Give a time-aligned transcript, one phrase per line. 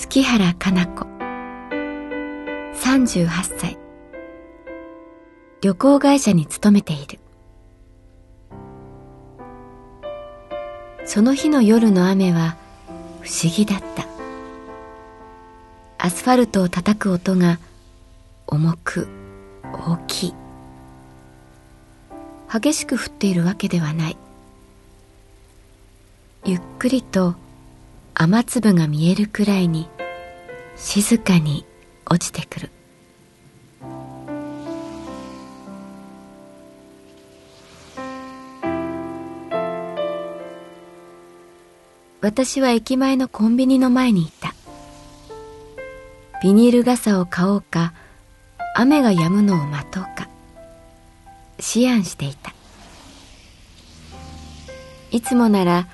[0.00, 1.04] 月原かな子。
[2.74, 3.76] 38歳。
[5.60, 7.18] 旅行会社に勤めている。
[11.04, 12.56] その日の夜の雨は
[13.20, 14.06] 不思議だった。
[15.98, 17.58] アスファルトを叩く音が
[18.46, 19.06] 重く
[19.64, 20.34] 大きい。
[22.50, 24.16] 激しく降っているわけではない。
[26.46, 27.34] ゆっくりと
[28.22, 29.88] 雨粒が見えるくらいに
[30.76, 31.64] 静かに
[32.04, 32.70] 落ちてくる。
[42.20, 44.54] 私は駅前のコンビニの前にいた。
[46.42, 47.94] ビニール傘を買おうか
[48.74, 50.28] 雨が止むのを待とうか
[51.74, 52.52] 思案していた。
[55.10, 55.88] いつもなら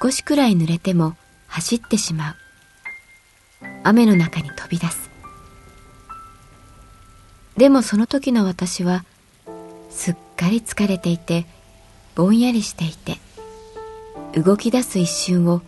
[0.00, 1.16] 少しくらい濡れても
[1.54, 2.34] 走ってしまう。
[3.84, 5.08] 雨の中に飛び出す。
[7.56, 9.04] でもその時の私は
[9.88, 11.46] すっかり疲れていて
[12.16, 13.18] ぼんやりしていて
[14.36, 15.62] 動き出す一瞬を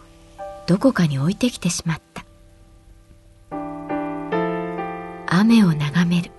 [0.67, 2.25] どこかに置いてきてしまった。
[5.29, 6.33] 雨を眺める。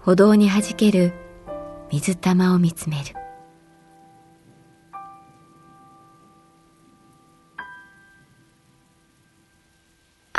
[0.00, 1.12] 歩道に弾ける
[1.92, 3.23] 水玉を見つめる。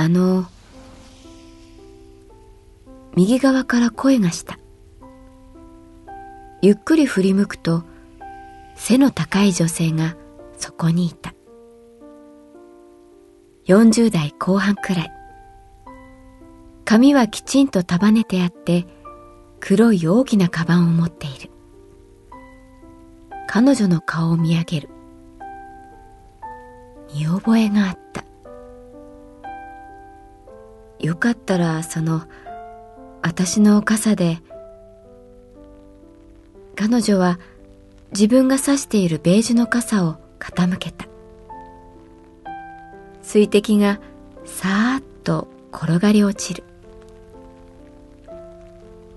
[0.06, 0.46] あの
[3.16, 4.60] 右側から声がした。
[6.62, 7.84] ゆっくり振り向くと
[8.76, 10.16] 背の高い女性が
[10.60, 11.34] そこにいた。
[13.66, 15.12] 40代後半くらい。
[16.84, 18.86] 髪はきちんと束ねてあって
[19.60, 21.50] 黒い大きなカバンを持っている。
[23.48, 24.90] 彼女の顔を見上げる。
[27.12, 28.24] 見覚えがあった。
[31.06, 32.24] よかったらその
[33.22, 34.40] 私の傘で
[36.76, 37.40] 彼女は
[38.12, 41.06] 自分が差しているベージュの傘を傾けた。
[43.22, 44.00] 水滴が
[44.46, 46.64] さーっと転がり落ちる。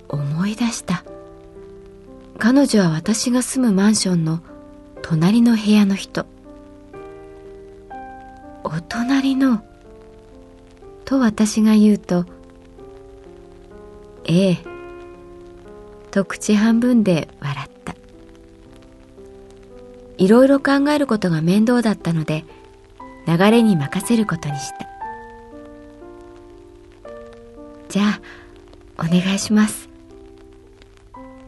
[0.08, 1.04] 思い出した。
[2.38, 4.40] 彼女は私が住むマンションの
[5.00, 6.26] 隣の部屋の人。
[8.62, 9.62] お隣の
[11.08, 12.26] と私が言うと、
[14.26, 14.58] ええ、
[16.10, 17.94] と口半分で笑った。
[20.18, 22.44] いろいろ考えることが面倒だったので、
[23.26, 24.86] 流れに任せることにした。
[27.88, 28.20] じゃ
[28.98, 29.88] あ、お願いします。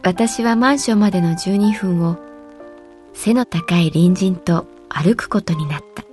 [0.01, 2.17] 私はマンションまでの12分を
[3.13, 6.10] 背の高い隣人と歩くことになった。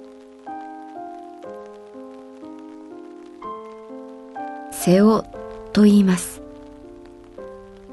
[4.89, 5.23] 瀬尾
[5.75, 6.41] と言います。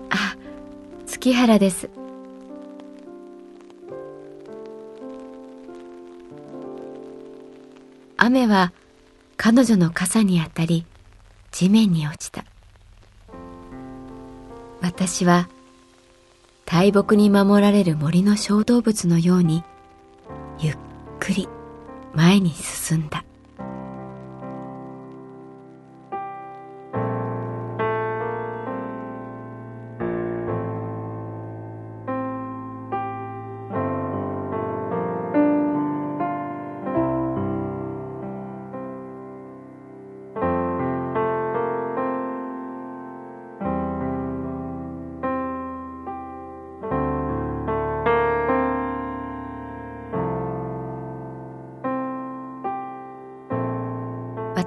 [0.09, 0.37] あ、
[1.05, 1.89] 月原です。
[8.15, 8.71] 雨は
[9.35, 10.85] 彼女の傘に当たり
[11.51, 12.45] 地面に落ちた。
[14.81, 15.49] 私は
[16.65, 19.65] 大木に守られる森の小動物のように
[20.59, 20.77] ゆっ
[21.19, 21.49] くり
[22.13, 23.25] 前に進んだ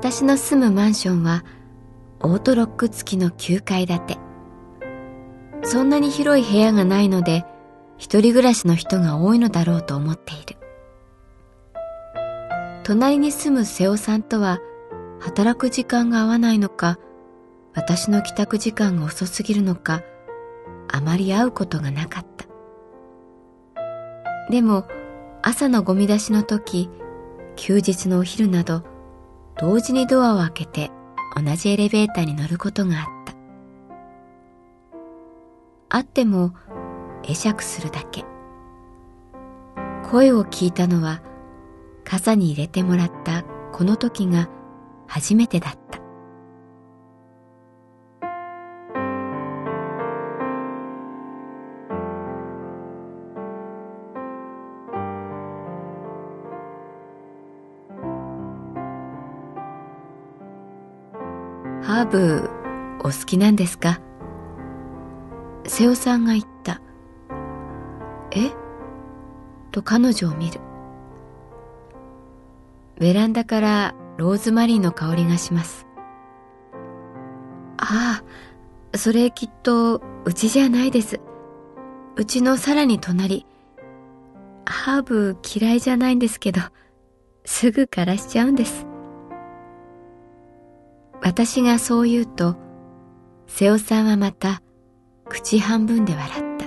[0.00, 1.44] 私の住むマンションは
[2.20, 4.18] オートロック付きの9階建て。
[5.64, 7.44] そんなに広い部屋がないので、
[7.96, 10.56] 一人暮らしの人が多いのだろうと思っている。
[12.84, 14.60] 隣に住む瀬尾さんとは
[15.18, 17.00] 働く時間が合わないのか、
[17.74, 20.04] 私の帰宅時間が遅すぎるのか、
[20.86, 22.46] あまり会うことがなかった。
[24.48, 24.86] でも、
[25.42, 26.88] 朝のゴミ出しの時、
[27.56, 28.84] 休日のお昼など、
[29.58, 30.90] 同時にドアを開けて
[31.34, 33.34] 同じエレベーターに乗ることがあった。
[35.90, 36.54] あっても
[37.26, 38.24] 会釈するだけ。
[40.10, 41.22] 声を聞いたのは
[42.04, 44.48] 傘に入れてもらったこの時が
[45.06, 46.07] 初めてだった。
[61.88, 62.50] ハーブ
[63.00, 64.02] お好きなんですか？
[65.64, 66.82] 瀬尾さんが言った。
[68.30, 68.50] え？
[69.72, 70.60] と彼女を見る。
[72.98, 75.86] ベランダからローズマリーの香りがします。
[77.78, 78.22] あ
[78.92, 81.22] あ、それきっとうちじゃないです。
[82.16, 83.46] うちのさらに隣。
[84.66, 86.60] ハーブ嫌いじゃないんですけど、
[87.46, 88.86] すぐ枯らしちゃうんです。
[91.20, 92.56] 私がそう言うと、
[93.46, 94.62] 瀬尾さんはまた
[95.28, 96.66] 口半分で笑った。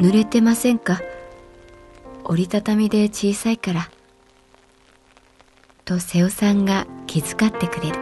[0.00, 1.00] 濡れてませんか？
[2.24, 3.90] 折りたたみで小さいから。
[5.84, 7.98] と瀬尾さんが気遣ってくれる。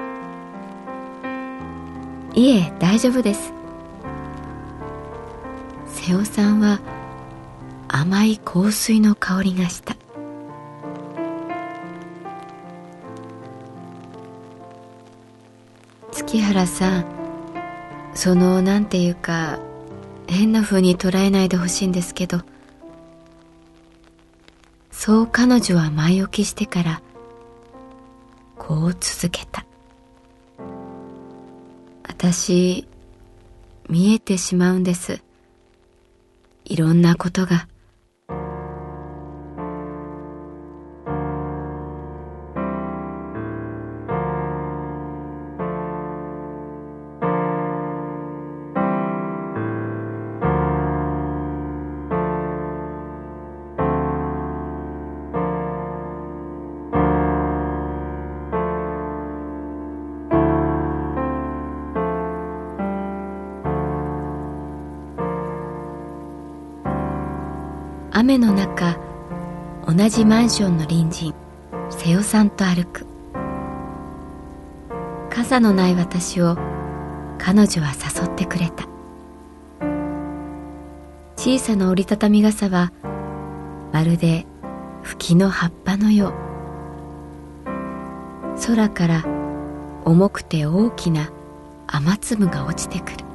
[2.35, 3.56] いえ、大丈夫です。
[6.07, 6.79] 瀬尾さんは
[7.89, 9.97] 甘い香水の香りがした。
[16.13, 17.05] 月原さん
[18.15, 19.59] そのなんていうか
[20.29, 22.41] 変な風に捉えないでほしいんですけど
[24.93, 27.03] そう彼女は前置きしてから
[28.57, 29.67] こう続けた。
[32.05, 32.87] 私
[33.89, 35.26] 見えてしまうんです。
[36.69, 37.69] いろんなことが
[68.19, 68.99] 雨の中
[69.87, 71.35] 同じマンションの隣人
[71.91, 73.07] 瀬尾さんと歩く。
[75.29, 76.57] 傘のない私を
[77.37, 78.89] 彼女は誘ってくれた。
[81.37, 82.91] 小さな折りたたみ傘は
[83.93, 84.47] まるで
[85.03, 86.33] 吹きの葉っぱのよう。
[88.67, 89.25] 空から
[90.07, 91.31] 重くて大きな
[91.87, 93.26] 雨粒が落ちてくる。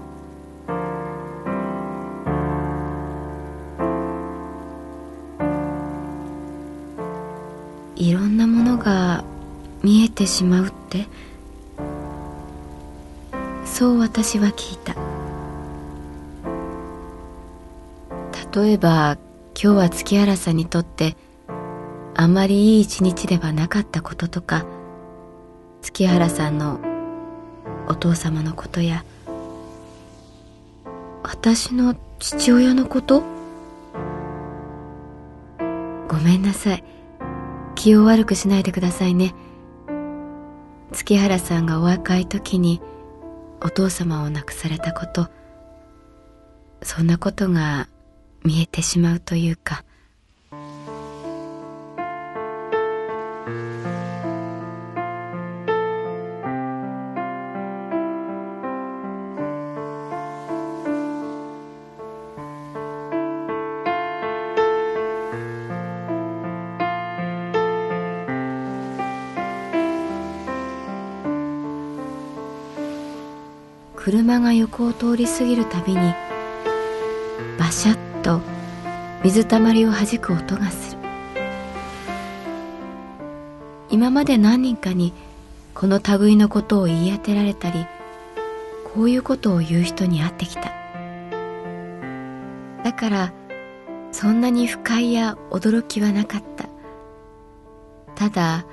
[8.83, 9.23] が
[9.83, 11.07] 見えてしまうって？
[13.65, 14.95] そう私は聞いた。
[18.53, 19.17] 例えば
[19.61, 21.15] 今日は月原さんにとって
[22.15, 24.65] あまりいい一日ではなかったこととか
[25.81, 26.79] 月原さんの
[27.87, 29.05] お父様のことや
[31.23, 33.23] 私の父親のこと？
[36.09, 36.83] ごめんなさい。
[37.75, 39.33] 気を悪くしないでくださいね。
[40.91, 42.81] 月原さんがお若い時に
[43.61, 45.29] お父様を亡くされたこと
[46.83, 47.87] そんなことが
[48.43, 49.83] 見えてしまうというか。
[74.03, 75.99] 車が横を通り過ぎるたびに
[77.59, 78.41] バシャッと
[79.23, 81.01] 水たまりをはじく音がする。
[83.91, 85.13] 今まで何人かに
[85.75, 87.85] この類のことを言い当てられたり
[88.95, 90.71] こういうことを言う人に会ってきた。
[92.83, 93.33] だから
[94.11, 96.67] そんなに不快や驚きはなかった。
[98.15, 98.65] ただ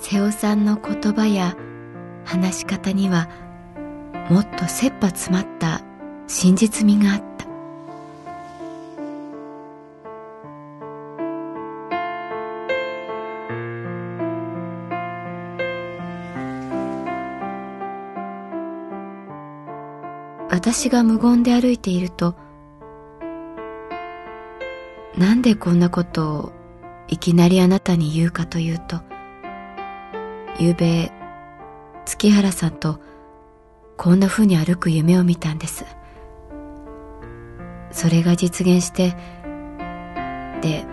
[0.00, 1.54] 瀬尾さんの言葉や
[2.24, 3.28] 話し方には
[4.30, 5.80] もっと切羽詰まった
[6.26, 7.28] 真実味があった。
[20.50, 22.34] 私が無言で歩いていると
[25.16, 26.52] なんでこんなことを
[27.06, 28.96] いきなりあなたに言うかというと
[30.56, 31.12] 昨べ
[32.04, 32.98] 月原さんと
[33.98, 35.84] こんな風に歩く夢を見たんです。
[37.90, 39.16] それが実現して
[40.62, 40.86] で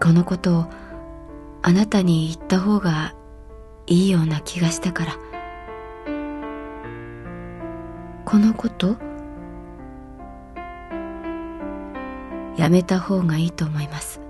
[0.00, 0.66] このことを
[1.60, 3.14] あなたに言った方が
[3.86, 5.16] いいような気がしたから。
[8.24, 8.96] このこと
[12.56, 14.22] やめた方がいいと思います。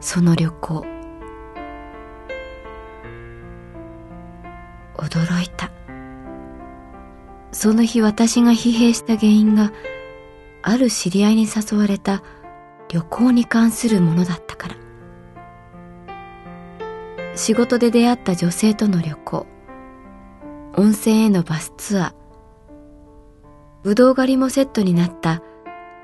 [0.00, 0.84] その旅行。
[4.96, 5.77] 驚いた。
[7.52, 9.72] その日私が疲弊した原因が
[10.62, 12.22] ある知り合いに誘われた
[12.88, 14.76] 旅行に関するものだったから。
[17.34, 19.46] 仕事で出会った女性との旅行。
[20.76, 22.12] 温泉へのバスツアー。
[23.82, 25.42] ぶどう狩りもセットになった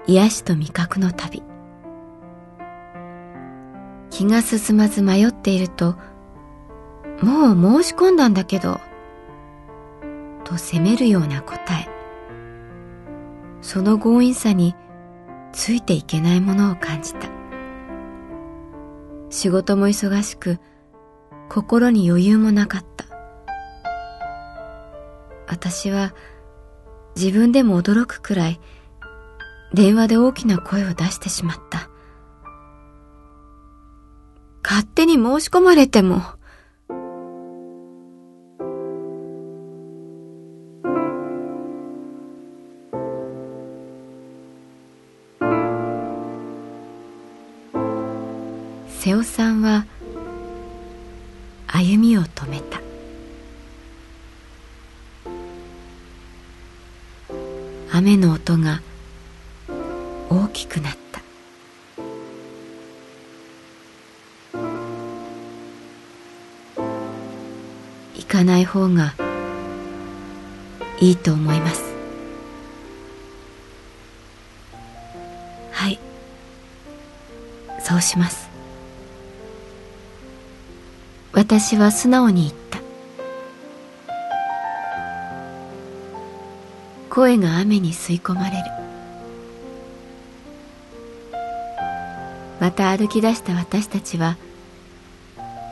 [0.06, 1.42] 癒しと味覚の旅。
[4.10, 5.96] 気が進まず迷っていると
[7.20, 8.80] もう申し込んだんだけど
[10.44, 11.88] と責めるような答え
[13.60, 14.74] その強引さに
[15.52, 17.28] ついていけないものを感じた
[19.30, 20.58] 仕事も忙しく
[21.48, 23.06] 心に余裕もなかった
[25.48, 26.14] 私は
[27.16, 28.60] 自分でも驚くくらい
[29.74, 31.90] 電話で大きな声を出してしまった。
[34.62, 36.22] 勝手に申し込まれても。
[68.24, 69.14] 行かない方が
[70.98, 71.94] いいと思います。
[75.70, 76.00] はい。
[77.80, 78.48] そうします。
[81.32, 82.80] 私は素直に言った。
[87.10, 88.64] 声が雨に吸い込まれる。
[92.58, 94.38] また歩き出した私たちは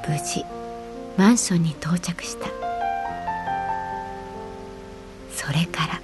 [0.06, 0.61] 無事。
[1.16, 2.46] マンションに到着した。
[5.34, 6.00] それから。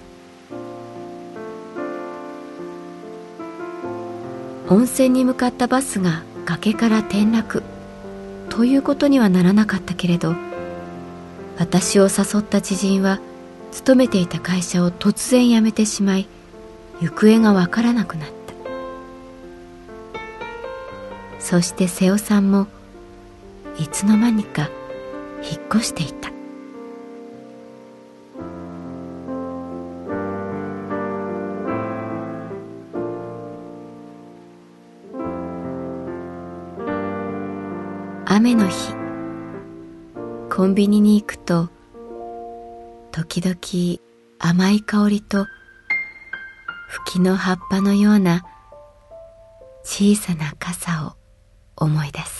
[4.68, 7.62] 温泉に向かったバスが崖から転落。
[8.58, 10.34] ということにはならなかったけれど
[11.58, 13.20] 私を誘った知人は
[13.70, 16.26] 勤めていた会社を突然辞めてしまい
[17.00, 18.34] 行方がわからなくなった。
[21.38, 22.66] そして瀬尾さんも
[23.78, 24.68] いつの間にか
[25.42, 26.30] 引っ越していた。
[38.26, 38.98] 雨の日。
[40.58, 41.68] コンビニに行くと
[43.12, 44.00] 時々
[44.40, 45.46] 甘い香りと
[46.88, 48.44] 吹きの葉っぱのような
[49.84, 51.12] 小さな傘を
[51.76, 52.37] 思い出す。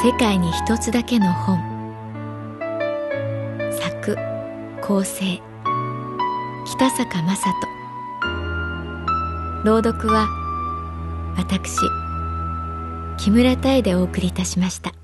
[0.00, 1.58] 世界に一つだけの本。
[3.80, 4.16] 作
[4.80, 5.42] 構成。
[6.64, 7.52] 北坂雅人。
[9.64, 10.28] 朗読は
[11.36, 11.76] 私
[13.16, 14.97] 木村多江でお送りいたしました。